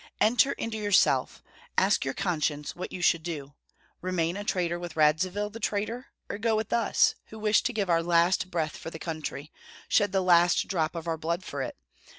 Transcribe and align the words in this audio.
Enter 0.19 0.53
into 0.53 0.79
yourself; 0.79 1.43
ask 1.77 2.03
your 2.03 2.15
conscience 2.15 2.75
what 2.75 2.91
you 2.91 3.03
should 3.03 3.21
do, 3.21 3.53
remain 4.01 4.35
a 4.35 4.43
traitor 4.43 4.79
with 4.79 4.95
Radzivill, 4.95 5.51
the 5.51 5.59
traitor, 5.59 6.07
or 6.27 6.39
go 6.39 6.55
with 6.55 6.73
us, 6.73 7.13
who 7.27 7.37
wish 7.37 7.61
to 7.61 7.71
give 7.71 7.87
our 7.87 8.01
last 8.01 8.49
breath 8.49 8.75
for 8.75 8.89
the 8.89 8.97
country, 8.97 9.51
shed 9.87 10.11
the 10.11 10.21
last 10.21 10.67
drop 10.67 10.95
of 10.95 11.07
our 11.07 11.17
blood 11.17 11.43
for 11.43 11.61
it. 11.61 11.77